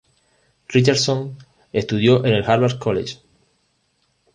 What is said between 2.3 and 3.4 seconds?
el Harvard College.